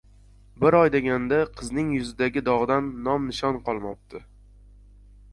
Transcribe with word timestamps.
Bir 0.61 0.75
oy 0.77 0.91
deganda 0.93 1.41
qizning 1.59 1.91
yuzidagi 1.95 2.43
dog‘dan 2.47 2.87
nom-nishon 3.09 3.59
qolmabdi 3.69 4.23